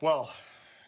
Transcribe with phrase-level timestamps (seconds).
[0.00, 0.32] Well,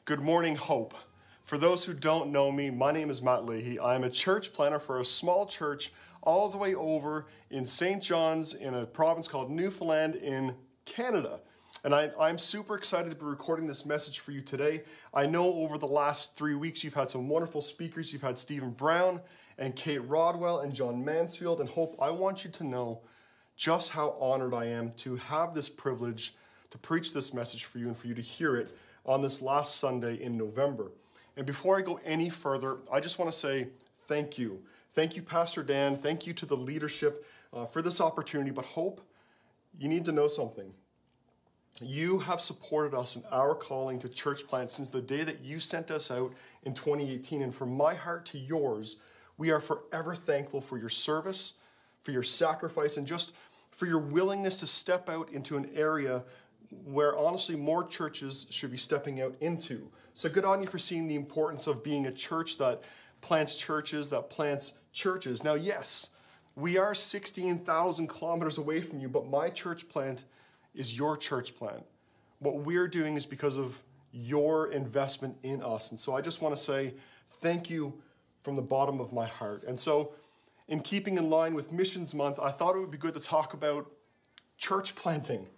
[0.04, 0.94] good morning, Hope.
[1.42, 3.76] For those who don't know me, my name is Matt Leahy.
[3.76, 5.90] I am a church planter for a small church
[6.22, 8.00] all the way over in St.
[8.00, 10.54] John's in a province called Newfoundland in
[10.84, 11.40] Canada.
[11.82, 14.84] And I, am super excited to be recording this message for you today.
[15.12, 18.12] I know over the last three weeks you've had some wonderful speakers.
[18.12, 19.22] You've had Stephen Brown
[19.58, 21.58] and Kate Rodwell and John Mansfield.
[21.58, 23.00] And Hope, I want you to know
[23.56, 26.36] just how honored I am to have this privilege
[26.70, 28.72] to preach this message for you and for you to hear it
[29.04, 30.90] on this last Sunday in November.
[31.36, 33.68] And before I go any further, I just want to say
[34.06, 34.62] thank you.
[34.92, 35.96] Thank you, Pastor Dan.
[35.96, 38.50] Thank you to the leadership uh, for this opportunity.
[38.50, 39.00] But hope,
[39.78, 40.72] you need to know something.
[41.80, 45.60] You have supported us in our calling to church plant since the day that you
[45.60, 47.40] sent us out in 2018.
[47.40, 48.98] And from my heart to yours,
[49.38, 51.54] we are forever thankful for your service,
[52.02, 53.32] for your sacrifice, and just
[53.70, 56.22] for your willingness to step out into an area
[56.70, 59.90] where honestly more churches should be stepping out into.
[60.14, 62.82] So good on you for seeing the importance of being a church that
[63.20, 65.42] plants churches, that plants churches.
[65.42, 66.10] Now, yes,
[66.54, 70.24] we are 16,000 kilometers away from you, but my church plant
[70.74, 71.84] is your church plant.
[72.38, 75.90] What we're doing is because of your investment in us.
[75.90, 76.94] And so I just want to say
[77.40, 78.00] thank you
[78.42, 79.64] from the bottom of my heart.
[79.64, 80.14] And so,
[80.68, 83.54] in keeping in line with Missions Month, I thought it would be good to talk
[83.54, 83.90] about
[84.56, 85.48] church planting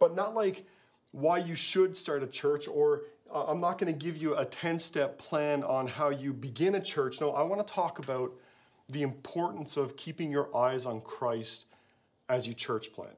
[0.00, 0.64] but not like
[1.12, 4.44] why you should start a church or uh, I'm not going to give you a
[4.44, 7.20] 10 step plan on how you begin a church.
[7.20, 8.32] No, I want to talk about
[8.88, 11.66] the importance of keeping your eyes on Christ
[12.28, 13.16] as you church plant.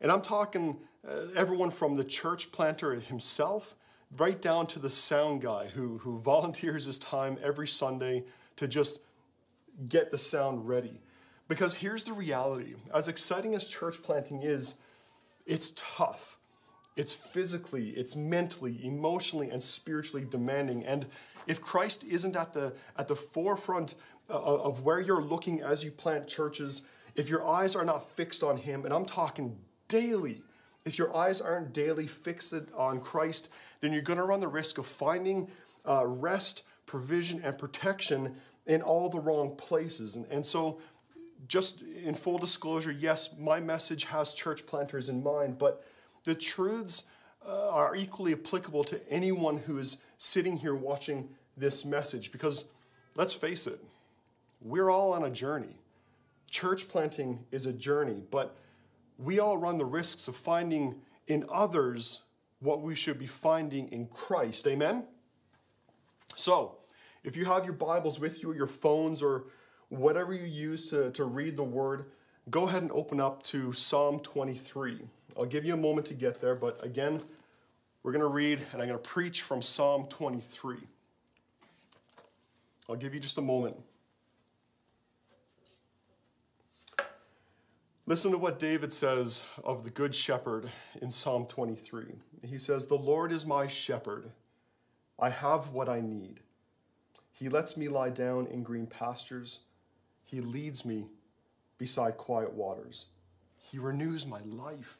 [0.00, 3.74] And I'm talking uh, everyone from the church planter himself
[4.16, 8.24] right down to the sound guy who, who volunteers his time every Sunday
[8.56, 9.00] to just
[9.88, 11.00] get the sound ready.
[11.48, 14.76] Because here's the reality as exciting as church planting is,
[15.46, 16.38] it's tough.
[16.96, 20.84] It's physically, it's mentally, emotionally, and spiritually demanding.
[20.84, 21.06] And
[21.46, 23.94] if Christ isn't at the, at the forefront
[24.28, 26.82] uh, of where you're looking as you plant churches,
[27.14, 29.56] if your eyes are not fixed on Him, and I'm talking
[29.88, 30.42] daily,
[30.84, 34.78] if your eyes aren't daily fixed on Christ, then you're going to run the risk
[34.78, 35.48] of finding
[35.86, 38.36] uh, rest, provision, and protection
[38.66, 40.16] in all the wrong places.
[40.16, 40.80] And, and so
[41.48, 45.84] just in full disclosure, yes, my message has church planters in mind, but
[46.24, 47.04] the truths
[47.46, 52.66] uh, are equally applicable to anyone who is sitting here watching this message because
[53.16, 53.82] let's face it,
[54.60, 55.76] we're all on a journey.
[56.50, 58.56] Church planting is a journey, but
[59.18, 60.96] we all run the risks of finding
[61.26, 62.22] in others
[62.60, 64.66] what we should be finding in Christ.
[64.66, 65.04] Amen?
[66.34, 66.76] So,
[67.22, 69.44] if you have your Bibles with you or your phones or
[69.90, 72.06] whatever you use to, to read the word,
[72.48, 75.00] go ahead and open up to Psalm 23.
[75.36, 77.20] I'll give you a moment to get there, but again,
[78.02, 80.78] we're going to read and I'm going to preach from Psalm 23.
[82.88, 83.76] I'll give you just a moment.
[88.06, 90.68] Listen to what David says of the Good Shepherd
[91.00, 92.06] in Psalm 23.
[92.42, 94.32] He says, The Lord is my shepherd.
[95.16, 96.40] I have what I need.
[97.30, 99.60] He lets me lie down in green pastures.
[100.30, 101.06] He leads me
[101.76, 103.06] beside quiet waters.
[103.56, 104.98] He renews my life.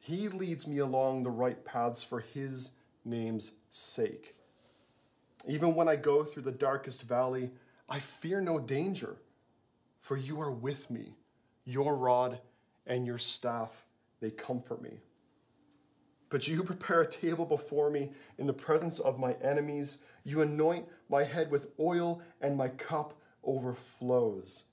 [0.00, 2.70] He leads me along the right paths for His
[3.04, 4.34] name's sake.
[5.46, 7.50] Even when I go through the darkest valley,
[7.86, 9.16] I fear no danger,
[10.00, 11.16] for you are with me.
[11.66, 12.40] Your rod
[12.86, 13.84] and your staff,
[14.20, 15.00] they comfort me.
[16.30, 19.98] But you prepare a table before me in the presence of my enemies.
[20.24, 23.14] You anoint my head with oil, and my cup
[23.46, 24.64] overflows.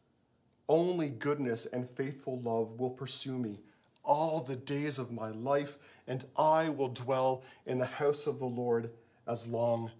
[0.67, 3.59] Only goodness and faithful love will pursue me
[4.03, 5.77] all the days of my life,
[6.07, 8.89] and I will dwell in the house of the Lord
[9.27, 9.91] as long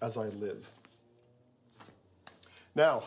[0.00, 0.70] as I live.
[2.74, 3.04] Now,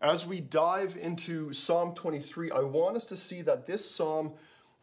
[0.00, 4.34] as we dive into Psalm 23, I want us to see that this psalm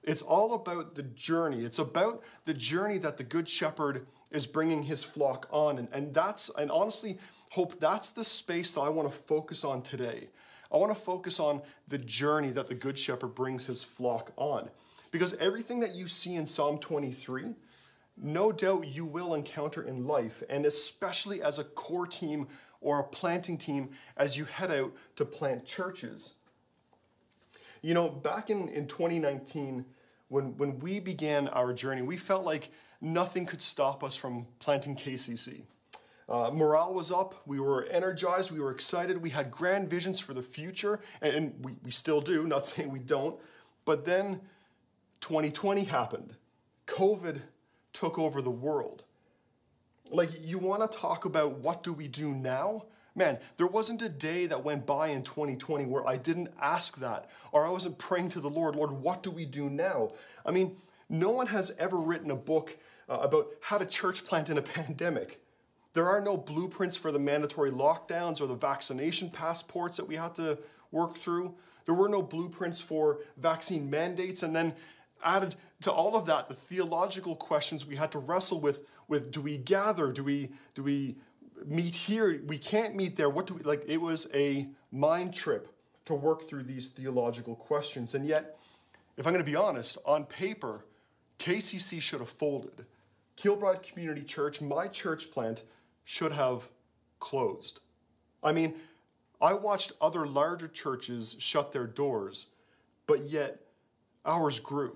[0.05, 1.65] it's all about the journey.
[1.65, 5.79] It's about the journey that the good shepherd is bringing his flock on.
[5.79, 7.17] And, and that's, and honestly,
[7.51, 10.29] Hope, that's the space that I want to focus on today.
[10.71, 14.69] I want to focus on the journey that the Good Shepherd brings his flock on.
[15.11, 17.55] Because everything that you see in Psalm 23,
[18.17, 22.47] no doubt you will encounter in life, and especially as a core team
[22.81, 26.33] or a planting team as you head out to plant churches.
[27.81, 29.85] You know, back in, in 2019,
[30.27, 32.69] when, when we began our journey, we felt like
[32.99, 35.63] nothing could stop us from planting KCC.
[36.27, 37.41] Uh, morale was up.
[37.45, 38.51] We were energized.
[38.51, 39.21] We were excited.
[39.21, 42.91] We had grand visions for the future, and, and we, we still do, not saying
[42.91, 43.39] we don't.
[43.85, 44.41] But then
[45.21, 46.35] 2020 happened.
[46.87, 47.41] COVID
[47.93, 49.03] took over the world.
[50.11, 52.85] Like, you want to talk about what do we do now?
[53.15, 57.29] Man, there wasn't a day that went by in 2020 where I didn't ask that
[57.53, 60.09] or I wasn't praying to the Lord, Lord, what do we do now?
[60.45, 60.75] I mean,
[61.07, 62.77] no one has ever written a book
[63.07, 65.41] uh, about how to church plant in a pandemic.
[65.95, 70.35] There are no blueprints for the mandatory lockdowns or the vaccination passports that we had
[70.35, 70.59] to
[70.91, 71.55] work through.
[71.85, 74.43] There were no blueprints for vaccine mandates.
[74.43, 74.73] And then
[75.23, 79.39] added to all of that, the theological questions we had to wrestle with, with do
[79.39, 80.11] we gather?
[80.11, 81.15] Do we, do we
[81.65, 82.41] meet here?
[82.45, 83.29] We can't meet there.
[83.29, 85.69] What do we, like, it was a mind trip
[86.05, 88.13] to work through these theological questions.
[88.13, 88.59] And yet,
[89.15, 90.83] if I'm going to be honest, on paper,
[91.39, 92.85] KCC should have folded.
[93.37, 95.63] Kilbride Community Church, my church plant,
[96.05, 96.69] should have
[97.19, 97.81] closed.
[98.43, 98.75] I mean,
[99.41, 102.47] I watched other larger churches shut their doors,
[103.07, 103.59] but yet
[104.25, 104.95] ours grew.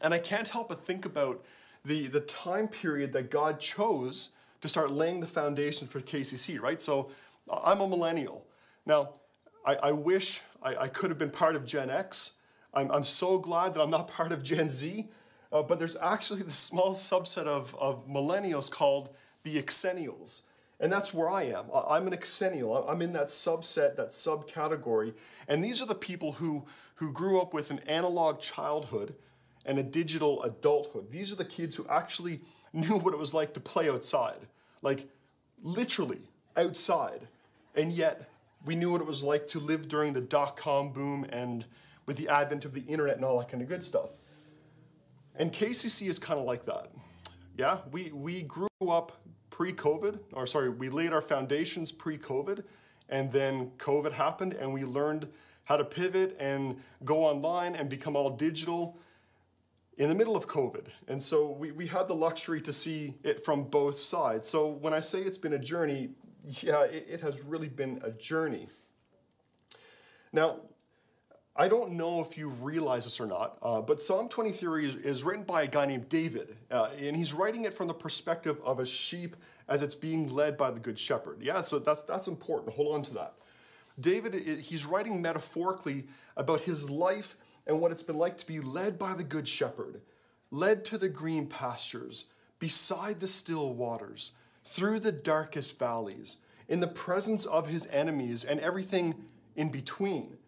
[0.00, 1.42] And I can't help but think about
[1.84, 6.80] the, the time period that God chose to start laying the foundation for KCC, right?
[6.80, 7.10] So
[7.50, 8.46] I'm a millennial.
[8.86, 9.10] Now,
[9.64, 12.32] I, I wish I, I, could have been part of Gen X.
[12.74, 15.08] I'm, I'm so glad that I'm not part of Gen Z.
[15.52, 19.10] Uh, but there's actually this small subset of, of millennials called
[19.42, 20.42] the Xennials.
[20.80, 21.66] And that's where I am.
[21.72, 22.84] I'm an Xennial.
[22.88, 25.14] I'm in that subset, that subcategory.
[25.46, 26.64] And these are the people who,
[26.96, 29.14] who grew up with an analog childhood
[29.64, 31.12] and a digital adulthood.
[31.12, 32.40] These are the kids who actually
[32.72, 34.40] knew what it was like to play outside,
[34.82, 35.06] like
[35.62, 36.22] literally
[36.56, 37.28] outside.
[37.74, 38.28] And yet,
[38.64, 41.64] we knew what it was like to live during the dot com boom and
[42.06, 44.10] with the advent of the internet and all that kind of good stuff.
[45.36, 46.90] And KCC is kind of like that.
[47.56, 49.12] Yeah, we, we grew up
[49.50, 52.64] pre COVID, or sorry, we laid our foundations pre COVID,
[53.08, 55.28] and then COVID happened, and we learned
[55.64, 58.98] how to pivot and go online and become all digital
[59.98, 60.86] in the middle of COVID.
[61.08, 64.48] And so we, we had the luxury to see it from both sides.
[64.48, 66.10] So when I say it's been a journey,
[66.62, 68.66] yeah, it, it has really been a journey.
[70.32, 70.60] Now,
[71.54, 75.22] I don't know if you realize this or not, uh, but Psalm 23 is, is,
[75.22, 78.78] written by a guy named David, uh, and he's writing it from the perspective of
[78.78, 79.36] a sheep
[79.68, 81.42] as it's being led by the good shepherd.
[81.42, 82.74] Yeah, so that's, that's important.
[82.74, 83.34] Hold on to that.
[84.00, 86.06] David, he's writing metaphorically
[86.38, 90.00] about his life and what it's been like to be led by the good shepherd,
[90.50, 92.24] led to the green pastures,
[92.58, 94.32] beside the still waters,
[94.64, 100.38] through the darkest valleys, in the presence of his enemies and everything in between.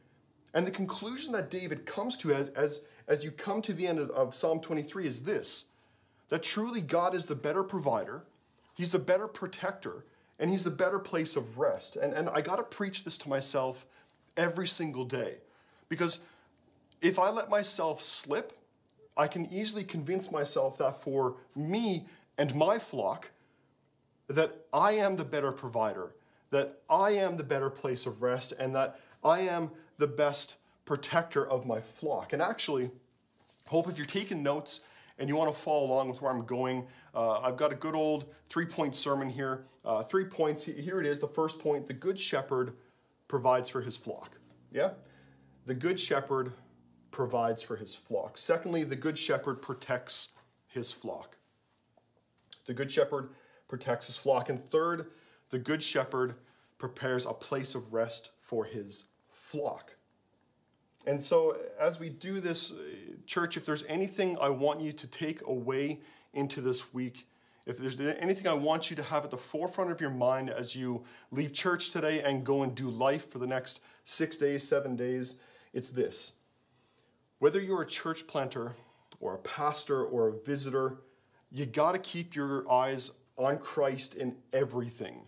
[0.54, 3.98] And the conclusion that David comes to as, as, as you come to the end
[3.98, 5.66] of, of Psalm 23 is this
[6.30, 8.24] that truly God is the better provider,
[8.74, 10.04] He's the better protector,
[10.38, 11.96] and He's the better place of rest.
[11.96, 13.84] And, and I got to preach this to myself
[14.36, 15.36] every single day
[15.88, 16.20] because
[17.02, 18.52] if I let myself slip,
[19.16, 22.06] I can easily convince myself that for me
[22.38, 23.30] and my flock,
[24.28, 26.14] that I am the better provider,
[26.50, 31.46] that I am the better place of rest, and that I am the best protector
[31.48, 32.32] of my flock.
[32.32, 32.90] And actually,
[33.66, 34.80] hope if you're taking notes
[35.18, 37.94] and you want to follow along with where I'm going, uh, I've got a good
[37.94, 39.64] old three point sermon here.
[39.84, 40.64] Uh, three points.
[40.64, 41.20] Here it is.
[41.20, 42.72] The first point the good shepherd
[43.28, 44.38] provides for his flock.
[44.72, 44.90] Yeah?
[45.66, 46.52] The good shepherd
[47.10, 48.36] provides for his flock.
[48.36, 50.30] Secondly, the good shepherd protects
[50.66, 51.36] his flock.
[52.66, 53.30] The good shepherd
[53.68, 54.48] protects his flock.
[54.48, 55.06] And third,
[55.50, 56.34] the good shepherd
[56.78, 59.04] prepares a place of rest for his
[59.54, 59.94] flock.
[61.06, 62.76] And so, as we do this, uh,
[63.26, 66.00] church, if there's anything I want you to take away
[66.32, 67.28] into this week,
[67.66, 70.74] if there's anything I want you to have at the forefront of your mind as
[70.74, 74.96] you leave church today and go and do life for the next six days, seven
[74.96, 75.36] days,
[75.72, 76.34] it's this.
[77.38, 78.72] Whether you're a church planter
[79.20, 80.98] or a pastor or a visitor,
[81.50, 85.22] you got to keep your eyes on Christ in everything.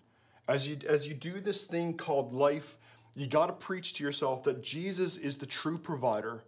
[0.48, 2.78] As you, as you do this thing called life,
[3.16, 6.44] you got to preach to yourself that Jesus is the true provider,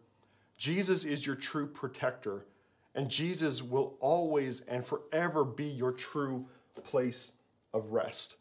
[0.59, 2.45] Jesus is your true protector,
[2.95, 6.47] and Jesus will always and forever be your true
[6.85, 7.33] place
[7.73, 8.37] of rest.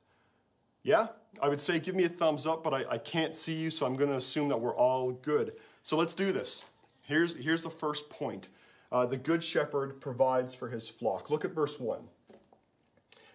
[0.83, 1.07] Yeah,
[1.41, 3.85] I would say give me a thumbs up, but I, I can't see you, so
[3.85, 5.53] I'm going to assume that we're all good.
[5.81, 6.65] So let's do this.
[7.03, 8.49] Here's, here's the first point
[8.91, 11.29] uh, the good shepherd provides for his flock.
[11.29, 11.99] Look at verse 1.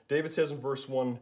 [0.08, 1.18] David says in verse 1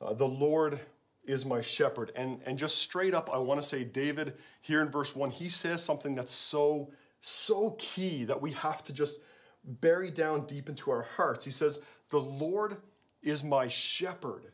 [0.00, 0.80] uh, The Lord
[1.28, 2.10] is my shepherd.
[2.16, 5.48] And, and just straight up, I want to say, David, here in verse 1, he
[5.48, 9.20] says something that's so, so key that we have to just
[9.62, 11.44] bury down deep into our hearts.
[11.44, 11.80] He says,
[12.10, 12.78] The Lord
[13.22, 14.46] is my shepherd.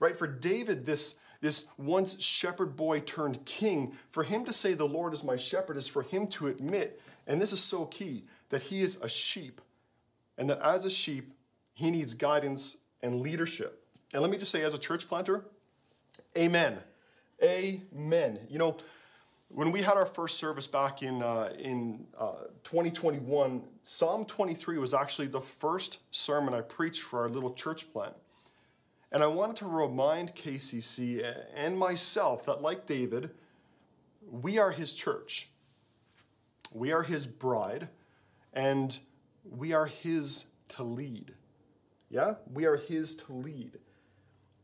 [0.00, 0.16] Right?
[0.16, 5.12] For David, this, this once shepherd boy turned king, for him to say, The Lord
[5.12, 8.82] is my shepherd, is for him to admit, and this is so key, that he
[8.82, 9.60] is a sheep.
[10.38, 11.34] and that as a sheep,
[11.74, 13.86] he needs guidance and leadership.
[14.12, 15.44] And let me just say, as a church planter,
[16.36, 16.78] amen.
[17.42, 18.38] Amen.
[18.48, 18.76] You know,
[19.48, 24.94] when we had our first service back in, uh, in uh, 2021, Psalm 23 was
[24.94, 28.14] actually the first sermon I preached for our little church plant.
[29.10, 31.22] And I wanted to remind KCC
[31.54, 33.30] and myself that, like David,
[34.30, 35.50] we are his church.
[36.72, 37.88] We are his bride,
[38.54, 38.98] and
[39.44, 41.34] we are his to lead.
[42.08, 42.34] Yeah?
[42.50, 43.78] We are his to lead.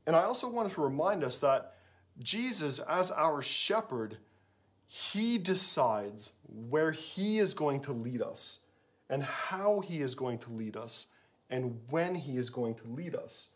[0.09, 1.75] And I also wanted to remind us that
[2.19, 4.17] Jesus, as our shepherd,
[4.87, 8.61] he decides where He is going to lead us
[9.11, 11.09] and how He is going to lead us
[11.51, 13.49] and when He is going to lead us.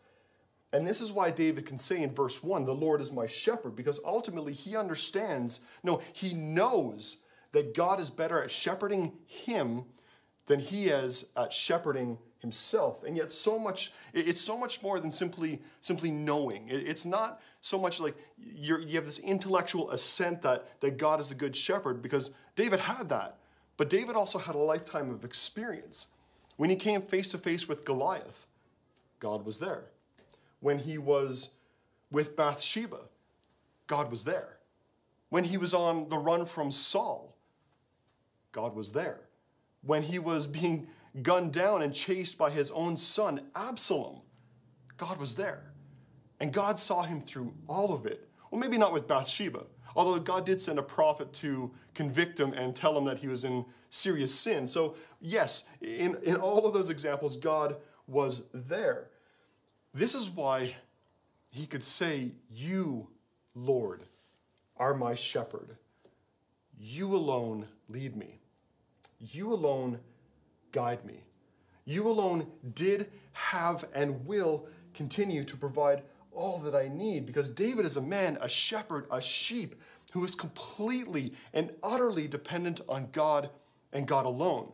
[0.71, 3.75] And this is why David can say in verse 1, The Lord is my shepherd,
[3.75, 7.17] because ultimately he understands, no, he knows
[7.53, 9.85] that God is better at shepherding him
[10.45, 13.03] than he is at shepherding himself.
[13.03, 16.67] And yet so much it's so much more than simply simply knowing.
[16.69, 21.35] It's not so much like you have this intellectual assent that that god is the
[21.35, 23.37] good shepherd because david had that.
[23.77, 26.07] But david also had a lifetime of experience.
[26.57, 28.45] When he came face to face with goliath
[29.19, 29.85] god was there.
[30.59, 31.51] When he was
[32.11, 32.99] with bathsheba
[33.87, 34.57] god was there.
[35.29, 37.33] When he was on the run from saul
[38.51, 39.21] god was there.
[39.81, 40.87] When he was being
[41.21, 44.21] gunned down and chased by his own son, Absalom,
[44.97, 45.71] God was there.
[46.39, 48.27] And God saw him through all of it.
[48.49, 49.63] Well, maybe not with Bathsheba,
[49.95, 53.45] although God did send a prophet to convict him and tell him that he was
[53.45, 54.67] in serious sin.
[54.67, 57.77] So, yes, in, in all of those examples, God
[58.07, 59.09] was there.
[59.93, 60.75] This is why
[61.49, 63.07] he could say, You,
[63.53, 64.01] Lord,
[64.77, 65.77] are my shepherd.
[66.79, 68.39] You alone lead me.
[69.19, 69.99] You alone
[70.73, 71.23] guide me.
[71.85, 76.03] You alone did, have, and will continue to provide
[76.33, 79.75] all that I need because David is a man, a shepherd, a sheep
[80.11, 83.49] who is completely and utterly dependent on God
[83.91, 84.71] and God alone.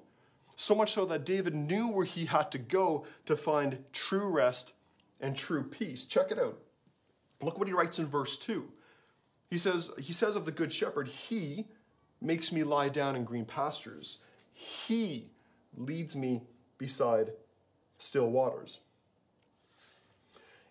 [0.56, 4.74] So much so that David knew where he had to go to find true rest
[5.22, 6.06] and true peace.
[6.06, 6.60] Check it out.
[7.42, 8.70] Look what he writes in verse 2.
[9.50, 11.68] He says, he says of the good shepherd, He
[12.22, 14.20] makes me lie down in green pastures.
[14.54, 15.32] He
[15.76, 16.44] leads me
[16.78, 17.32] beside
[17.98, 18.82] still waters.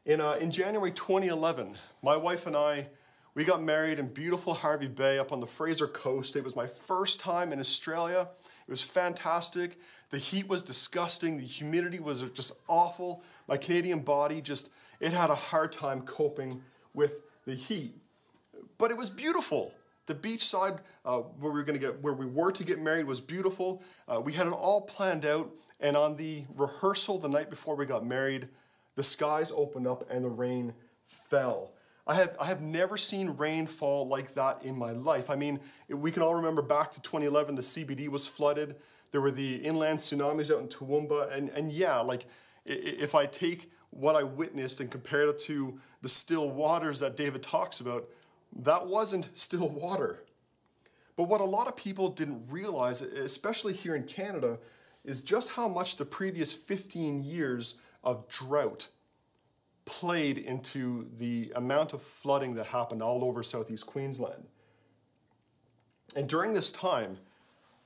[0.04, 2.88] In, uh, in January 2011, my wife and I,
[3.34, 6.34] we got married in beautiful Hervey Bay up on the Fraser Coast.
[6.34, 8.28] It was my first time in Australia.
[8.66, 9.76] It was fantastic.
[10.10, 11.36] The heat was disgusting.
[11.36, 13.22] The humidity was just awful.
[13.46, 16.62] My Canadian body just, it had a hard time coping
[16.94, 17.94] with the heat.
[18.78, 19.72] But it was beautiful.
[20.08, 23.04] The beachside uh, where we were going to get, where we were to get married,
[23.04, 23.82] was beautiful.
[24.08, 25.50] Uh, we had it all planned out,
[25.80, 28.48] and on the rehearsal the night before we got married,
[28.94, 30.72] the skies opened up and the rain
[31.04, 31.74] fell.
[32.06, 35.28] I have, I have never seen rain fall like that in my life.
[35.28, 35.60] I mean,
[35.90, 38.76] we can all remember back to 2011, the CBD was flooded.
[39.12, 41.36] There were the inland tsunamis out in Toowoomba.
[41.36, 42.26] And, and yeah, like
[42.64, 47.42] if I take what I witnessed and compare it to the still waters that David
[47.42, 48.08] talks about,
[48.56, 50.24] that wasn't still water.
[51.16, 54.58] But what a lot of people didn't realize, especially here in Canada,
[55.04, 58.88] is just how much the previous 15 years of drought
[59.84, 64.44] played into the amount of flooding that happened all over southeast Queensland.
[66.14, 67.18] And during this time,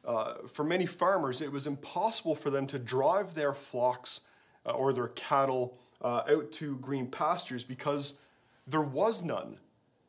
[0.05, 4.23] uh, for many farmers, it was impossible for them to drive their flocks
[4.67, 8.19] uh, or their cattle uh, out to green pastures because
[8.67, 9.59] there was none.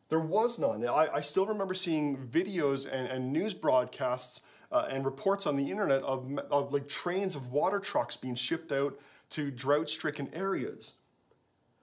[0.10, 0.86] There was none.
[0.88, 4.41] I, I still remember seeing videos and, and news broadcasts
[4.72, 8.72] uh, and reports on the internet of, of like trains of water trucks being shipped
[8.72, 10.95] out to drought-stricken areas.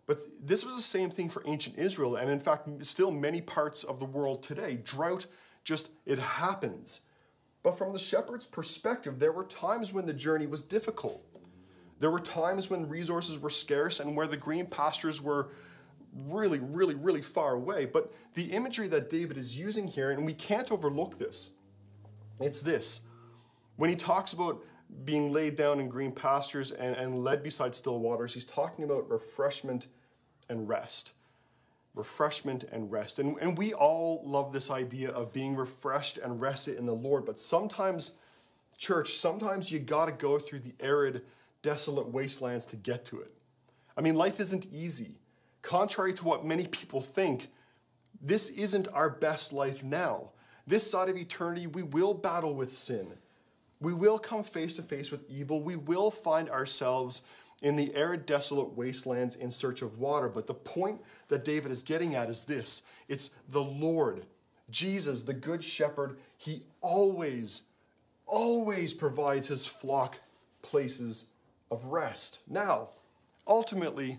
[0.07, 3.85] But this was the same thing for ancient Israel, and in fact, still many parts
[3.85, 4.79] of the world today.
[4.83, 5.27] Drought
[5.63, 7.03] just, it happens.
[7.63, 11.25] But from the shepherd's perspective, there were times when the journey was difficult.
[12.01, 15.51] There were times when resources were scarce and where the green pastures were
[16.27, 17.87] really, really, really far away.
[17.87, 21.53] But the imagery that David is using here, and we can't overlook this,
[22.41, 23.03] it's this.
[23.77, 24.63] When he talks about
[25.05, 29.09] being laid down in green pastures and, and led beside still waters, he's talking about
[29.09, 29.87] refreshment
[30.49, 31.15] and rest.
[31.95, 33.19] Refreshment and rest.
[33.19, 37.25] And, and we all love this idea of being refreshed and rested in the Lord,
[37.25, 38.13] but sometimes,
[38.77, 41.23] church, sometimes you got to go through the arid,
[41.63, 43.33] desolate wastelands to get to it.
[43.97, 45.20] I mean, life isn't easy.
[45.63, 47.49] Contrary to what many people think,
[48.21, 50.31] this isn't our best life now.
[50.67, 53.13] This side of eternity, we will battle with sin.
[53.81, 55.63] We will come face to face with evil.
[55.63, 57.23] We will find ourselves
[57.63, 60.29] in the arid, desolate wastelands in search of water.
[60.29, 64.27] But the point that David is getting at is this it's the Lord,
[64.71, 66.19] Jesus, the Good Shepherd.
[66.37, 67.63] He always,
[68.27, 70.21] always provides his flock
[70.63, 71.27] places
[71.71, 72.43] of rest.
[72.49, 72.91] Now,
[73.47, 74.19] ultimately,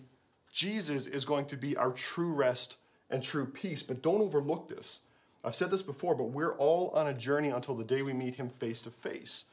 [0.51, 2.77] Jesus is going to be our true rest
[3.09, 3.83] and true peace.
[3.83, 5.01] But don't overlook this.
[5.43, 8.35] I've said this before, but we're all on a journey until the day we meet
[8.35, 9.45] him face to face.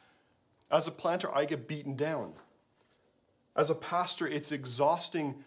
[0.71, 2.35] As a planter, I get beaten down.
[3.57, 5.45] As a pastor, it's exhausting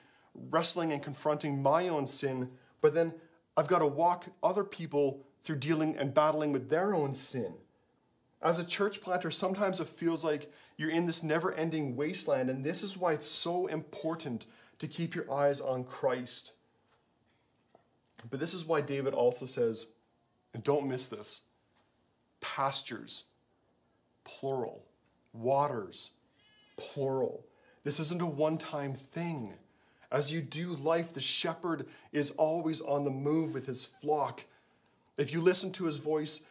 [0.50, 3.14] wrestling and confronting my own sin, but then
[3.58, 7.54] I've got to walk other people through dealing and battling with their own sin.
[8.42, 12.64] As a church planter, sometimes it feels like you're in this never ending wasteland, and
[12.64, 14.46] this is why it's so important
[14.82, 16.54] to keep your eyes on Christ.
[18.30, 19.88] But this is why David also says,
[20.54, 21.44] and don't miss this
[22.42, 23.26] pastures,
[24.24, 24.84] plural,
[25.34, 26.12] waters,
[26.78, 27.46] plural.
[27.84, 29.54] This isn't a one time thing.
[30.12, 34.46] As you do life, the shepherd is always on the move with his flock.
[35.16, 36.42] If you listen to his voice,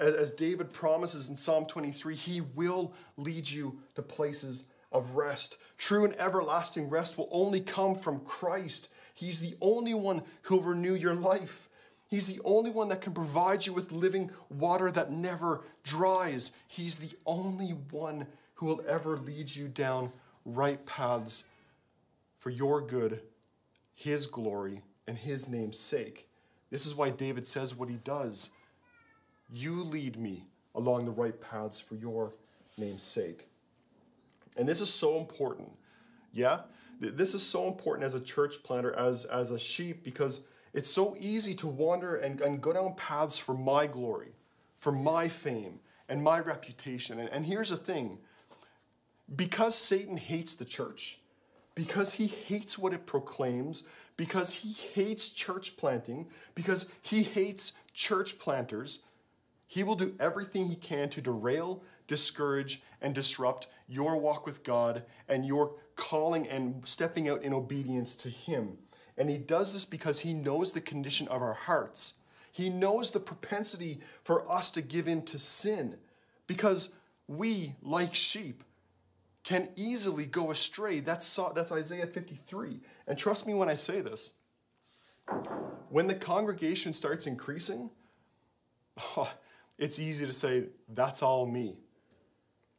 [0.00, 4.64] as David promises in Psalm 23, he will lead you to places
[4.96, 5.58] of rest.
[5.78, 8.88] True and everlasting rest will only come from Christ.
[9.14, 11.68] He's the only one who'll renew your life.
[12.08, 16.52] He's the only one that can provide you with living water that never dries.
[16.68, 20.12] He's the only one who will ever lead you down
[20.44, 21.44] right paths
[22.38, 23.20] for your good,
[23.94, 26.28] His glory, and His name's sake.
[26.70, 28.50] This is why David says what he does.
[29.52, 32.32] You lead me along the right paths for your
[32.76, 33.48] name's sake.
[34.56, 35.70] And this is so important.
[36.32, 36.60] Yeah?
[37.00, 41.16] This is so important as a church planter, as, as a sheep, because it's so
[41.18, 44.32] easy to wander and, and go down paths for my glory,
[44.78, 47.18] for my fame, and my reputation.
[47.18, 48.18] And, and here's the thing
[49.34, 51.18] because Satan hates the church,
[51.74, 53.82] because he hates what it proclaims,
[54.16, 59.00] because he hates church planting, because he hates church planters,
[59.66, 65.02] he will do everything he can to derail, discourage, and disrupt your walk with God
[65.28, 68.78] and your calling and stepping out in obedience to him.
[69.18, 72.14] And he does this because he knows the condition of our hearts.
[72.52, 75.96] He knows the propensity for us to give in to sin
[76.46, 76.94] because
[77.26, 78.62] we, like sheep,
[79.42, 81.00] can easily go astray.
[81.00, 82.80] That's, that's Isaiah 53.
[83.06, 84.34] And trust me when I say this.
[85.88, 87.90] When the congregation starts increasing,
[89.16, 89.32] oh,
[89.78, 91.76] it's easy to say, that's all me.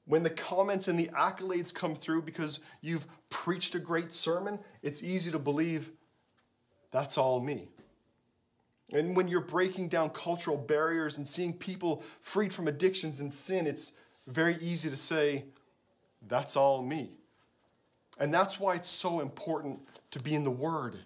[0.05, 5.03] When the comments and the accolades come through because you've preached a great sermon, it's
[5.03, 5.91] easy to believe,
[6.91, 7.67] that's all me.
[8.93, 13.67] And when you're breaking down cultural barriers and seeing people freed from addictions and sin,
[13.67, 13.93] it's
[14.27, 15.43] very easy to say,
[16.25, 17.11] that's all me.
[18.17, 19.79] And that's why it's so important
[20.11, 20.97] to be in the Word,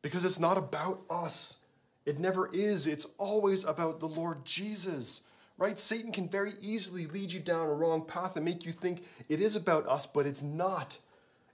[0.00, 1.58] because it's not about us.
[2.04, 2.86] It never is.
[2.86, 5.22] It's always about the Lord Jesus,
[5.56, 5.78] right?
[5.78, 9.40] Satan can very easily lead you down a wrong path and make you think it
[9.40, 10.98] is about us, but it's not.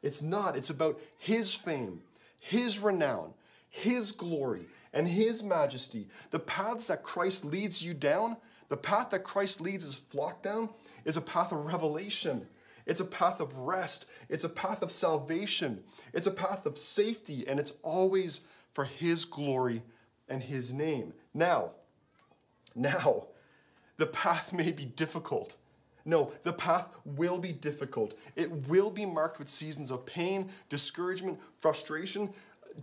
[0.02, 0.56] It's not.
[0.56, 2.00] It's about His fame,
[2.40, 3.34] His renown,
[3.70, 6.08] his glory and His majesty.
[6.30, 8.36] The paths that Christ leads you down,
[8.68, 10.70] the path that Christ leads His flock down,
[11.04, 12.46] is a path of revelation.
[12.86, 14.06] It's a path of rest.
[14.28, 15.84] It's a path of salvation.
[16.12, 18.40] It's a path of safety, and it's always
[18.72, 19.82] for His glory
[20.28, 21.12] and His name.
[21.34, 21.70] Now,
[22.74, 23.26] now,
[23.96, 25.56] the path may be difficult.
[26.04, 28.14] No, the path will be difficult.
[28.34, 32.30] It will be marked with seasons of pain, discouragement, frustration,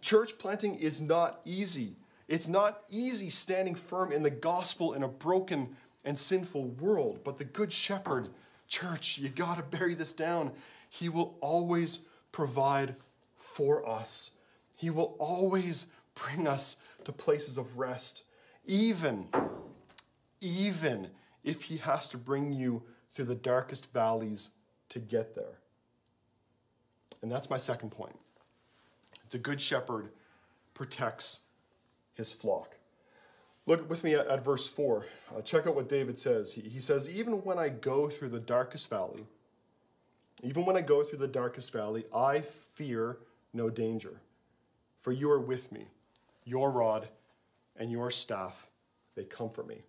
[0.02, 1.96] church planting is not easy.
[2.28, 7.22] It's not easy standing firm in the gospel in a broken and sinful world.
[7.24, 8.30] But the Good Shepherd,
[8.68, 10.52] church, you got to bury this down.
[10.90, 12.00] He will always
[12.32, 12.96] provide
[13.38, 14.32] for us,
[14.76, 18.24] He will always bring us to places of rest,
[18.66, 19.28] even,
[20.42, 21.10] even
[21.44, 24.52] if He has to bring you through the darkest valleys
[24.90, 25.60] to get there.
[27.22, 28.18] And that's my second point.
[29.30, 30.10] The good shepherd
[30.74, 31.42] protects
[32.14, 32.76] his flock.
[33.66, 35.06] Look with me at, at verse 4.
[35.36, 36.54] Uh, check out what David says.
[36.54, 39.26] He, he says, Even when I go through the darkest valley,
[40.44, 43.18] even when I go through the darkest valley, I fear
[43.54, 44.22] no danger.
[45.00, 45.88] For you are with me.
[46.46, 47.10] Your rod
[47.76, 48.70] and your staff,
[49.16, 49.82] they comfort me.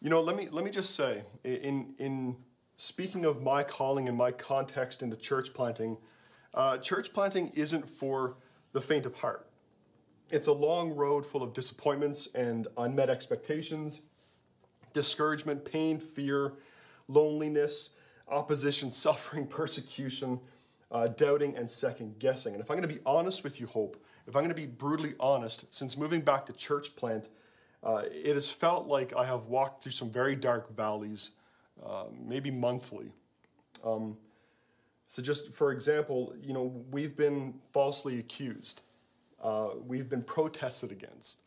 [0.00, 2.36] You know, let me, let me just say, in, in
[2.76, 5.96] speaking of my calling and my context into church planting,
[6.52, 8.36] uh, church planting isn't for
[8.72, 9.46] the faint of heart.
[10.30, 14.02] It's a long road full of disappointments and unmet expectations,
[14.92, 16.52] discouragement, pain, fear,
[17.08, 17.90] loneliness,
[18.28, 20.40] opposition, suffering, persecution,
[20.94, 22.54] uh, doubting, and second guessing.
[22.54, 24.66] And if I'm going to be honest with you, Hope, if I'm going to be
[24.66, 27.28] brutally honest, since moving back to church plant,
[27.82, 31.32] uh, it has felt like I have walked through some very dark valleys,
[31.84, 33.10] uh, maybe monthly.
[33.84, 34.16] Um,
[35.08, 38.82] so, just for example, you know, we've been falsely accused,
[39.42, 41.42] uh, we've been protested against,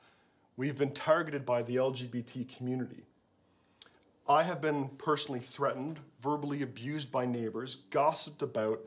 [0.58, 3.06] we've been targeted by the LGBT community.
[4.30, 8.82] I have been personally threatened, verbally abused by neighbors, gossiped about,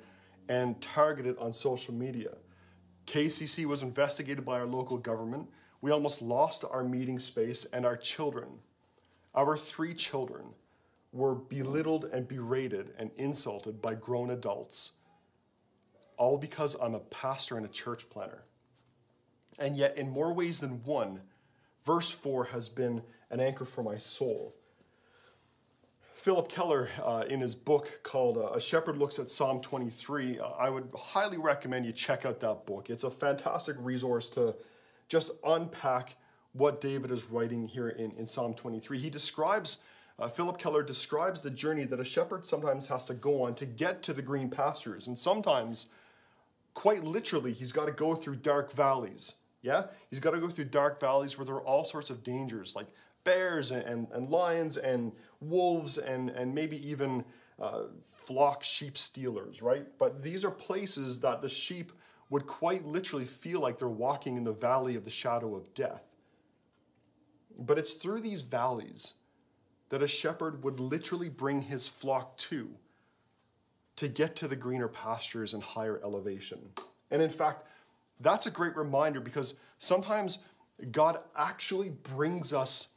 [0.50, 2.32] and targeted on social media.
[3.06, 5.48] KCC was investigated by our local government.
[5.80, 8.48] We almost lost our meeting space and our children.
[9.32, 10.46] Our three children
[11.12, 14.94] were belittled and berated and insulted by grown adults,
[16.16, 18.42] all because I'm a pastor and a church planter.
[19.56, 21.20] And yet, in more ways than one,
[21.86, 24.56] verse 4 has been an anchor for my soul.
[26.20, 30.48] Phillip Keller, uh, in his book called uh, A Shepherd Looks at Psalm 23, uh,
[30.50, 32.90] I would highly recommend you check out that book.
[32.90, 34.54] It's a fantastic resource to
[35.09, 36.16] just unpack
[36.52, 38.98] what David is writing here in, in Psalm 23.
[38.98, 39.78] He describes
[40.18, 43.64] uh, Phillip Keller describes the journey that a shepherd sometimes has to go on to
[43.64, 45.06] get to the green pastures.
[45.06, 45.87] And sometimes,
[46.74, 49.37] quite literally, he's got to go through dark valleys.
[49.62, 49.85] Yeah?
[50.11, 52.88] He's got to go through dark valleys where there are all sorts of dangers, like
[53.24, 57.24] bears and, and, and lions and wolves and, and maybe even
[57.61, 59.87] uh, flock sheep stealers, right?
[59.98, 61.92] But these are places that the sheep
[62.31, 66.07] would quite literally feel like they're walking in the valley of the shadow of death.
[67.59, 69.14] But it's through these valleys
[69.88, 72.70] that a shepherd would literally bring his flock to
[73.96, 76.59] to get to the greener pastures and higher elevation.
[77.11, 77.64] And in fact,
[78.20, 80.38] that's a great reminder because sometimes
[80.90, 82.88] God actually brings us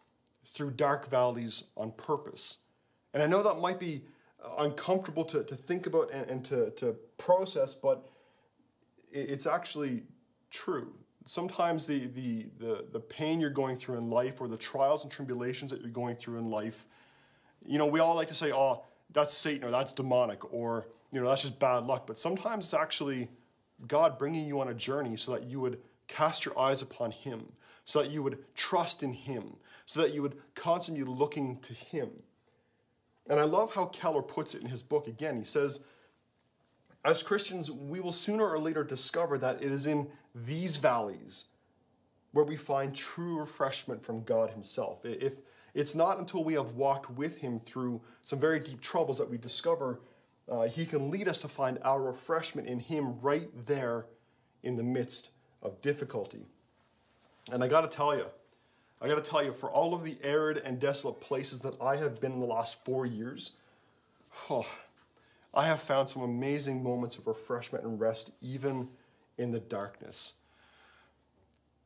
[0.46, 2.58] through dark valleys on purpose.
[3.14, 4.04] And I know that might be
[4.44, 8.10] uh, uncomfortable to, to think about and, and to, to process, but
[9.12, 10.04] it's actually
[10.50, 10.94] true
[11.26, 15.12] sometimes the, the, the, the pain you're going through in life or the trials and
[15.12, 16.86] tribulations that you're going through in life,
[17.66, 21.22] you know, we all like to say, oh, that's Satan or that's demonic or, you
[21.22, 22.08] know, that's just bad luck.
[22.08, 23.30] But sometimes it's actually
[23.88, 27.46] God bringing you on a journey so that you would cast your eyes upon Him,
[27.86, 31.74] so that you would trust in Him, so that you would constantly be looking to
[31.74, 32.10] Him.
[33.28, 35.38] And I love how Keller puts it in his book again.
[35.38, 35.84] He says,
[37.06, 41.46] as Christians, we will sooner or later discover that it is in these valleys
[42.32, 45.06] where we find true refreshment from God Himself.
[45.06, 45.42] If
[45.74, 49.38] it's not until we have walked with Him through some very deep troubles that we
[49.38, 50.00] discover
[50.50, 54.06] uh, He can lead us to find our refreshment in Him right there
[54.64, 56.46] in the midst of difficulty.
[57.52, 58.26] And I got to tell you,
[59.04, 61.98] I got to tell you, for all of the arid and desolate places that I
[61.98, 63.58] have been in the last four years,
[64.50, 64.66] oh,
[65.54, 68.88] I have found some amazing moments of refreshment and rest, even
[69.38, 70.36] in the darkness.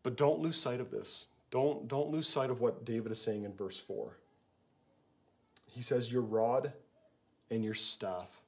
[0.03, 1.25] But don't lose sight of this.
[1.49, 4.12] Don't, don't lose sight of what David is saying in verse 4.
[5.65, 6.71] He says, Your rod
[7.49, 8.41] and your staff,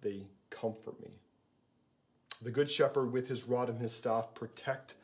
[0.00, 1.10] they comfort me.
[2.40, 4.94] The good shepherd, with his rod and his staff, protect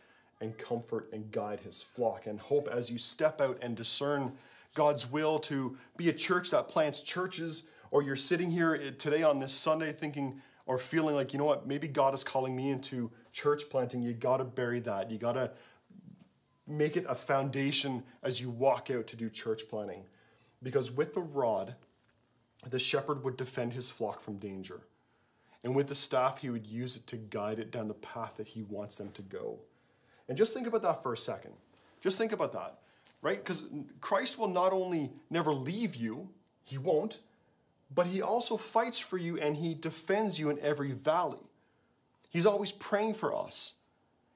[0.41, 2.27] and comfort and guide his flock.
[2.27, 4.33] And hope as you step out and discern
[4.75, 9.23] God's will to be a church that plants churches or you're sitting here eh, today
[9.23, 12.71] on this Sunday thinking or feeling like, you know what, maybe God is calling me
[12.71, 15.11] into church planting, you got to bury that.
[15.11, 15.53] You got to
[16.67, 20.05] make it a foundation as you walk out to do church planting.
[20.63, 21.77] Because with the rod,
[22.69, 24.81] the shepherd would defend his flock from danger.
[25.63, 28.49] And with the staff, he would use it to guide it down the path that
[28.49, 29.61] he wants them to go.
[30.29, 31.53] And just think about that for a second.
[32.01, 32.79] Just think about that,
[33.23, 33.39] right?
[33.39, 33.65] Because
[34.01, 36.29] Christ will not only never leave you,
[36.65, 37.21] he won't,
[37.95, 41.39] but he also fights for you and he defends you in every valley.
[42.31, 43.75] He's always praying for us.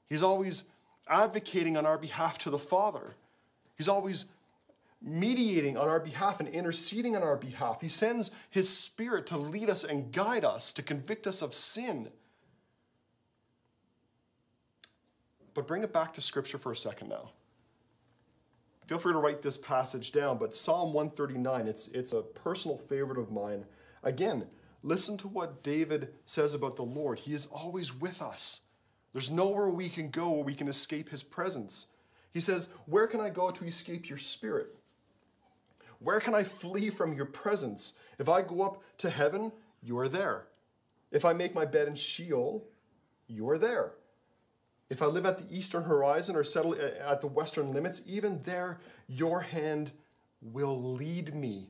[0.08, 0.64] He's always
[1.08, 3.16] advocating on our behalf to the Father.
[3.76, 4.26] He's always
[5.02, 7.80] mediating on our behalf and interceding on our behalf.
[7.80, 12.08] He sends his Spirit to lead us and guide us, to convict us of sin.
[15.54, 17.30] But bring it back to Scripture for a second now.
[18.86, 23.18] Feel free to write this passage down, but Psalm 139, it's, it's a personal favorite
[23.18, 23.64] of mine.
[24.02, 24.46] Again,
[24.82, 27.20] listen to what David says about the Lord.
[27.20, 28.62] He is always with us.
[29.12, 31.86] There's nowhere we can go where we can escape his presence.
[32.32, 34.76] He says, Where can I go to escape your spirit?
[36.00, 37.94] Where can I flee from your presence?
[38.18, 40.46] If I go up to heaven, you are there.
[41.10, 42.66] If I make my bed in Sheol,
[43.26, 43.92] you are there.
[44.90, 48.42] If I live at the eastern horizon or settle uh, at the western limits, even
[48.42, 49.92] there your hand
[50.42, 51.68] will lead me.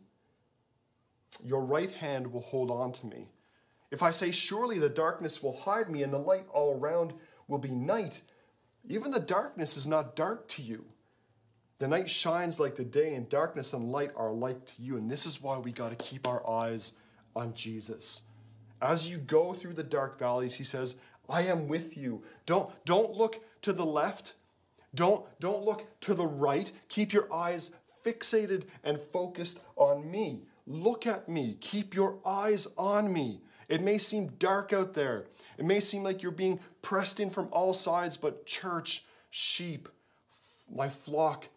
[1.45, 3.29] Your right hand will hold on to me.
[3.91, 7.13] If I say, Surely the darkness will hide me, and the light all around
[7.47, 8.23] will be night,
[8.89, 10.87] even the darkness is not dark to you.
[11.79, 14.97] The night shines like the day, and darkness and light are alike to you.
[14.97, 16.99] And this is why we got to keep our eyes
[17.37, 18.23] on Jesus.
[18.83, 20.97] As you go through the dark valleys, he says,
[21.31, 22.23] I am with you.
[22.47, 24.35] Don't, don't look to the left.
[24.95, 26.71] Don't, don't look to the right.
[26.88, 27.71] Keep your eyes
[28.05, 30.43] fixated and focused on me.
[30.66, 31.57] Look at me.
[31.61, 33.40] Keep your eyes on me.
[33.69, 35.27] It may seem dark out there.
[35.59, 39.88] It may seem like you're being pressed in from all sides, but church, sheep,
[40.75, 41.49] my flock,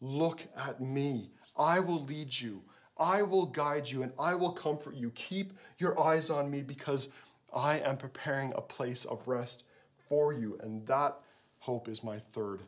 [0.00, 1.30] look at me.
[1.56, 2.62] I will lead you.
[2.98, 5.10] I will guide you and I will comfort you.
[5.10, 7.08] Keep your eyes on me because
[7.54, 9.64] I am preparing a place of rest
[10.08, 10.58] for you.
[10.62, 11.18] And that
[11.60, 12.60] hope is my third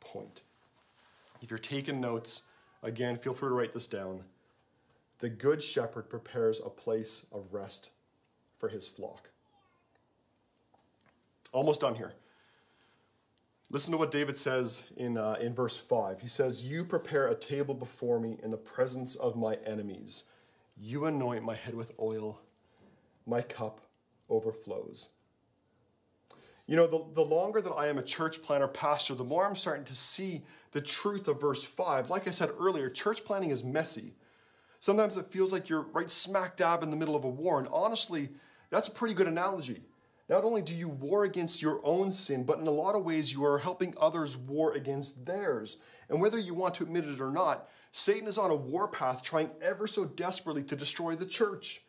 [0.00, 0.42] point.
[1.42, 2.44] If you're taking notes,
[2.82, 4.24] again, feel free to write this down.
[5.18, 7.92] The Good Shepherd prepares a place of rest
[8.58, 9.30] for his flock.
[11.52, 12.12] Almost done here.
[13.70, 16.22] Listen to what David says in, uh, in verse 5.
[16.22, 20.24] He says, You prepare a table before me in the presence of my enemies.
[20.76, 22.40] You anoint my head with oil,
[23.26, 23.80] my cup
[24.30, 25.10] overflows.
[26.66, 29.56] You know, the, the longer that I am a church planter pastor, the more I'm
[29.56, 32.10] starting to see the truth of verse 5.
[32.10, 34.14] Like I said earlier, church planting is messy.
[34.78, 37.58] Sometimes it feels like you're right smack dab in the middle of a war.
[37.58, 38.28] And honestly,
[38.70, 39.82] that's a pretty good analogy.
[40.28, 43.32] Not only do you war against your own sin, but in a lot of ways
[43.32, 45.78] you are helping others war against theirs.
[46.08, 49.50] And whether you want to admit it or not, Satan is on a warpath trying
[49.60, 51.82] ever so desperately to destroy the church.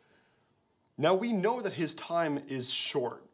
[1.02, 3.24] Now we know that his time is short.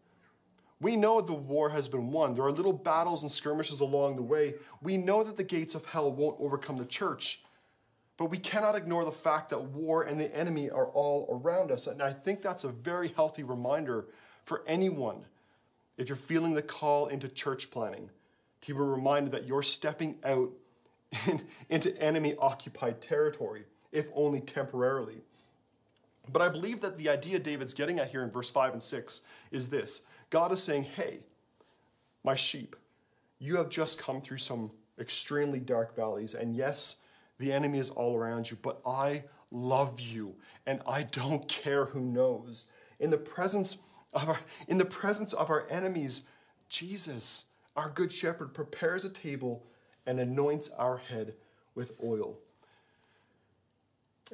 [0.81, 2.33] We know the war has been won.
[2.33, 4.55] There are little battles and skirmishes along the way.
[4.81, 7.43] We know that the gates of hell won't overcome the church.
[8.17, 11.87] But we cannot ignore the fact that war and the enemy are all around us.
[11.87, 14.07] And I think that's a very healthy reminder
[14.47, 15.27] for anyone
[15.99, 18.09] if you're feeling the call into church planting
[18.63, 20.51] to be reminded that you're stepping out
[21.27, 25.21] in, into enemy occupied territory, if only temporarily.
[26.33, 29.23] But I believe that the idea David's getting at here in verse 5 and 6
[29.51, 31.21] is this God is saying, Hey,
[32.25, 32.77] my sheep,
[33.39, 36.35] you have just come through some extremely dark valleys.
[36.35, 36.97] And yes,
[37.39, 40.35] the enemy is all around you, but I love you
[40.67, 42.67] and I don't care who knows.
[43.01, 43.79] In the presence
[44.13, 46.25] of our, in the presence of our enemies,
[46.69, 49.65] Jesus, our good shepherd, prepares a table
[50.07, 51.35] and anoints our head
[51.75, 52.39] with oil.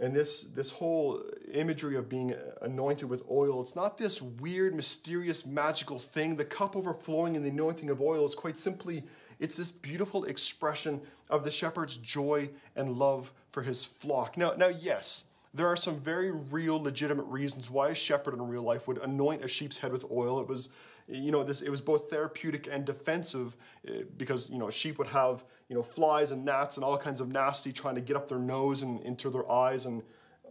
[0.01, 5.47] And this, this whole imagery of being anointed with oil, it's not this weird, mysterious,
[5.47, 6.37] magical thing.
[6.37, 9.05] The cup overflowing in the anointing of oil is quite simply,
[9.39, 14.37] it's this beautiful expression of the shepherd's joy and love for his flock.
[14.37, 18.63] Now, now yes, there are some very real, legitimate reasons why a shepherd in real
[18.63, 20.41] life would anoint a sheep's head with oil.
[20.41, 20.71] It was,
[21.09, 25.09] you know, this it was both therapeutic and defensive eh, because you know sheep would
[25.09, 28.29] have you know flies and gnats and all kinds of nasty trying to get up
[28.29, 30.03] their nose and into their eyes, and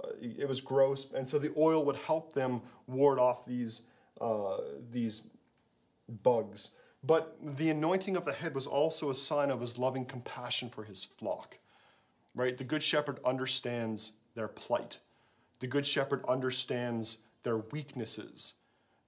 [0.04, 1.12] uh, it was gross.
[1.14, 3.84] And so the oil would help them ward off these
[4.22, 4.58] uh,
[4.92, 5.24] these
[6.24, 6.72] bugs.
[7.06, 10.84] But the anointing of the head was also a sign of his loving compassion for
[10.84, 11.58] his flock.
[12.36, 12.58] Right?
[12.58, 15.00] The good shepherd understands their plight.
[15.64, 18.56] The Good Shepherd understands their weaknesses.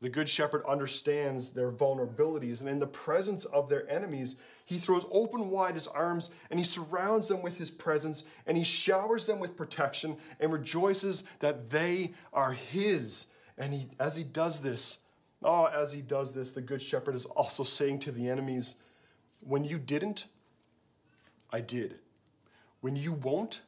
[0.05, 2.59] The Good Shepherd understands their vulnerabilities.
[2.59, 6.63] And in the presence of their enemies, he throws open wide his arms and he
[6.63, 12.11] surrounds them with his presence and he showers them with protection and rejoices that they
[12.31, 13.31] are his.
[13.57, 14.99] And he, as he does this,
[15.41, 18.75] oh, as he does this, the Good Shepherd is also saying to the enemies,
[19.41, 20.27] When you didn't,
[21.51, 21.95] I did.
[22.81, 23.63] When you won't,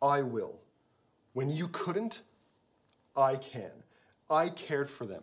[0.00, 0.60] I will.
[1.34, 2.22] When you couldn't,
[3.14, 3.70] I can.
[4.30, 5.22] I cared for them.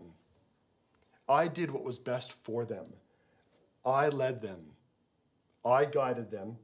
[1.29, 2.87] I did what was best for them.
[3.85, 4.71] I led them.
[5.63, 6.57] I guided them.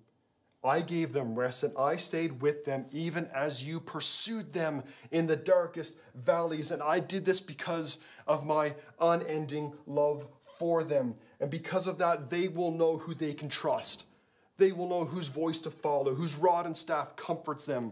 [0.64, 5.28] I gave them rest and I stayed with them even as you pursued them in
[5.28, 6.72] the darkest valleys.
[6.72, 11.14] And I did this because of my unending love for them.
[11.40, 14.08] And because of that, they will know who they can trust.
[14.58, 17.92] They will know whose voice to follow, whose rod and staff comforts them.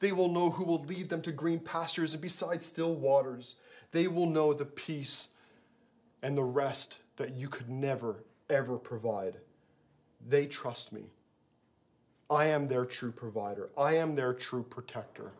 [0.00, 3.56] They will know who will lead them to green pastures and beside still waters.
[3.92, 5.35] They will know the peace
[6.26, 8.16] and the rest that you could never,
[8.50, 9.36] ever provide.
[10.28, 11.04] They trust me.
[12.28, 13.70] I am their true provider.
[13.78, 15.30] I am their true protector.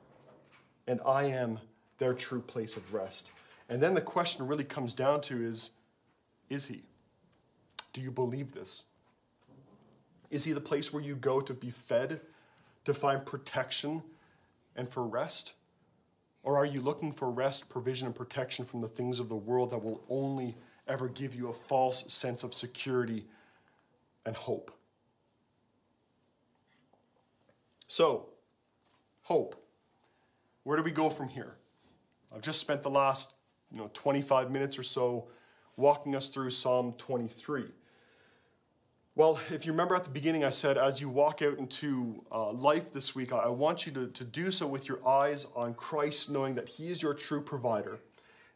[0.86, 1.58] And I am
[1.98, 3.32] their true place of rest.
[3.68, 5.72] And then the question really comes down to is
[6.48, 6.84] is he?
[7.92, 8.84] Do you believe this?
[10.30, 12.20] Is he the place where you go to be fed
[12.84, 14.04] to find protection
[14.76, 15.54] and for rest?
[16.44, 19.70] Or are you looking for rest, provision, and protection from the things of the world
[19.70, 20.54] that will only
[20.88, 23.26] ever give you a false sense of security
[24.24, 24.70] and hope?
[27.86, 28.26] So,
[29.22, 29.62] hope.
[30.64, 31.54] Where do we go from here?
[32.34, 33.34] I've just spent the last
[33.72, 35.28] you know, 25 minutes or so
[35.76, 37.64] walking us through Psalm 23.
[39.14, 42.52] Well, if you remember at the beginning, I said as you walk out into uh,
[42.52, 46.30] life this week, I want you to, to do so with your eyes on Christ,
[46.30, 47.98] knowing that He is your true provider,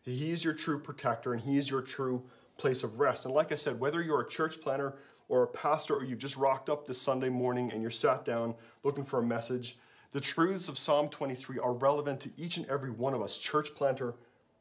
[0.03, 2.25] He is your true protector, and He is your true
[2.57, 3.25] place of rest.
[3.25, 4.95] And like I said, whether you're a church planter
[5.29, 8.55] or a pastor, or you've just rocked up this Sunday morning and you're sat down
[8.83, 9.79] looking for a message,
[10.11, 13.75] the truths of Psalm 23 are relevant to each and every one of us, church
[13.75, 14.15] planter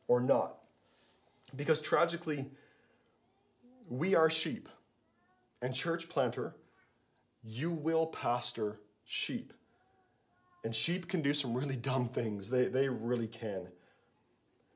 [0.08, 0.58] or not.
[1.56, 2.46] Because tragically,
[3.90, 4.70] we are sheep.
[5.62, 6.56] And church planter,
[7.44, 9.54] you will pastor sheep.
[10.64, 12.50] And sheep can do some really dumb things.
[12.50, 13.68] They, they really can.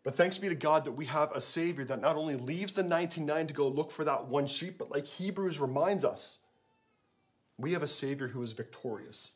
[0.03, 2.83] But thanks be to God that we have a Savior that not only leaves the
[2.83, 6.39] 99 to go look for that one sheep, but like Hebrews reminds us,
[7.57, 9.33] we have a Savior who is victorious,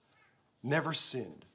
[0.62, 1.45] never sinned,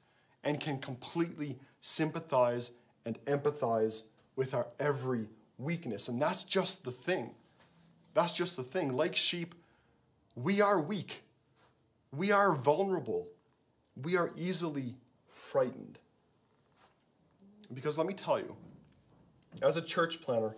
[0.43, 2.71] and can completely sympathize
[3.05, 5.27] and empathize with our every
[5.59, 6.07] weakness.
[6.07, 7.31] And that's just the thing.
[8.15, 8.93] That's just the thing.
[8.93, 9.53] Like sheep,
[10.35, 11.21] we are weak,
[12.11, 13.27] we are vulnerable,
[14.01, 14.95] we are easily
[15.27, 15.99] frightened.
[17.73, 18.55] Because let me tell you,
[19.61, 20.55] as a church planter,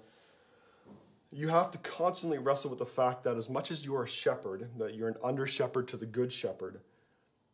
[1.32, 4.08] you have to constantly wrestle with the fact that as much as you are a
[4.08, 6.80] shepherd, that you're an under shepherd to the good shepherd,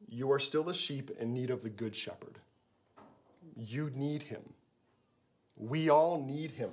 [0.08, 2.40] you are still a sheep in need of the good shepherd.
[3.56, 4.42] You need him.
[5.56, 6.72] We all need him.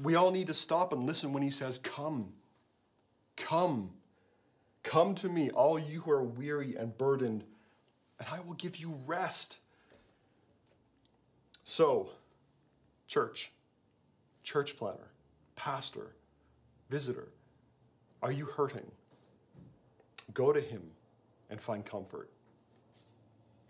[0.00, 2.32] We all need to stop and listen when he says, Come,
[3.36, 3.90] come,
[4.82, 7.44] come to me, all you who are weary and burdened,
[8.18, 9.60] and I will give you rest.
[11.64, 12.10] So,
[13.08, 13.50] church,
[14.44, 15.08] church planter,
[15.56, 16.14] pastor,
[16.90, 17.28] visitor,
[18.22, 18.92] are you hurting?
[20.34, 20.82] Go to him
[21.50, 22.28] and find comfort.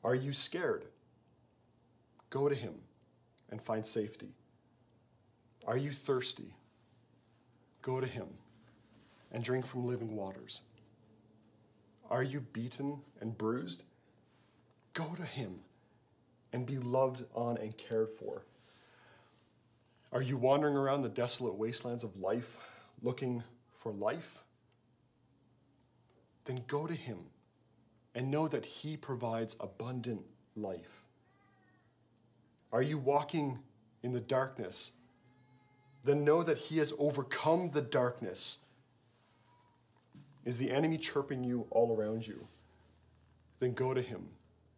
[0.02, 0.84] Are you scared?
[2.30, 2.74] Go to him
[3.50, 4.34] and find safety.
[5.66, 6.54] Are you thirsty?
[7.80, 8.26] Go to him
[9.30, 10.62] and drink from living waters.
[12.10, 13.84] Are you beaten and bruised?
[14.94, 15.60] Go to him
[16.52, 18.42] and be loved on and cared for.
[20.12, 22.58] Are you wandering around the desolate wastelands of life
[23.02, 24.42] looking for life?
[26.44, 27.18] Then go to him
[28.14, 30.22] and know that he provides abundant
[30.56, 31.04] life.
[32.72, 33.58] Are you walking
[34.02, 34.92] in the darkness
[36.04, 38.60] then know that he has overcome the darkness.
[40.44, 42.46] Is the enemy chirping you all around you?
[43.58, 44.28] Then go to him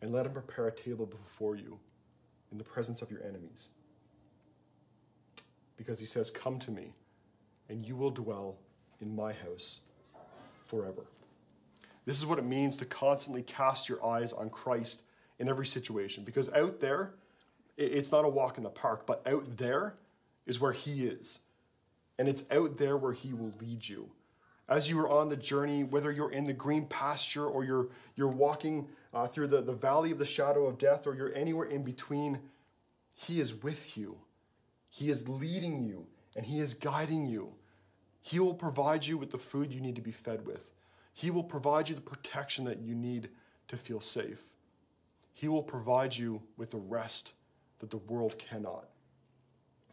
[0.01, 1.79] and let him prepare a table before you
[2.51, 3.71] in the presence of your enemies.
[5.81, 6.93] Because he says, Come to me,
[7.71, 8.59] and you will dwell
[9.01, 9.81] in my house
[10.67, 11.07] forever.
[12.05, 15.05] This is what it means to constantly cast your eyes on Christ
[15.39, 16.23] in every situation.
[16.23, 17.15] Because out there,
[17.79, 19.95] it's not a walk in the park, but out there,
[20.45, 21.39] is where He is.
[22.19, 24.11] And it's out there where He will lead you.
[24.69, 28.29] As you are on the journey, whether you're in the green pasture or you're, you're
[28.29, 31.85] walking uh, through the, the valley of the shadow of death or you're anywhere in
[31.85, 32.41] between,
[33.15, 34.19] He is with you.
[34.91, 37.55] He is leading you and He is guiding you.
[38.21, 40.73] He will provide you with the food you need to be fed with.
[41.15, 43.31] He will provide you the protection that you need
[43.69, 44.43] to feel safe.
[45.33, 47.35] He will provide you with the rest
[47.79, 48.85] that the world cannot.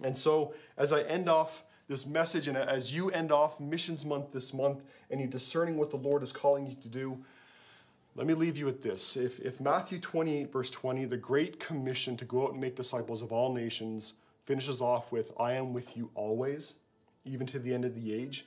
[0.03, 4.33] And so, as I end off this message, and as you end off Missions Month
[4.33, 7.23] this month, and you're discerning what the Lord is calling you to do,
[8.15, 9.15] let me leave you with this.
[9.15, 13.21] If, if Matthew 28, verse 20, the Great Commission to go out and make disciples
[13.21, 14.15] of all nations,
[14.47, 16.75] finishes off with, I am with you always,
[17.25, 18.45] even to the end of the age,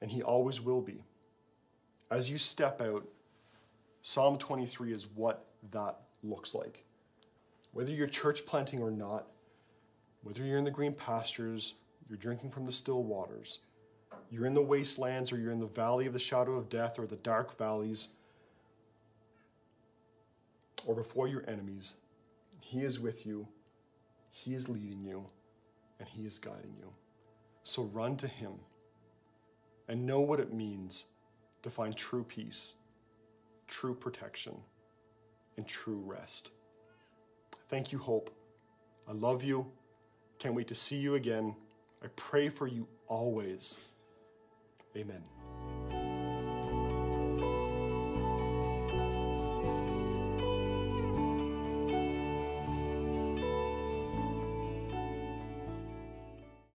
[0.00, 1.04] and He always will be.
[2.10, 3.06] As you step out,
[4.00, 6.84] Psalm 23 is what that looks like.
[7.72, 9.26] Whether you're church planting or not,
[10.22, 11.74] whether you're in the green pastures,
[12.08, 13.60] you're drinking from the still waters,
[14.30, 17.06] you're in the wastelands, or you're in the valley of the shadow of death, or
[17.06, 18.08] the dark valleys,
[20.86, 21.96] or before your enemies,
[22.60, 23.48] He is with you,
[24.36, 25.24] He is leading you,
[25.98, 26.92] and He is guiding you.
[27.62, 28.52] So run to Him
[29.88, 31.06] and know what it means
[31.62, 32.74] to find true peace,
[33.66, 34.56] true protection,
[35.56, 36.50] and true rest.
[37.70, 38.30] Thank you, Hope.
[39.08, 39.66] I love you.
[40.38, 41.56] Can't wait to see you again.
[42.04, 43.78] I pray for you always.
[44.94, 45.35] Amen.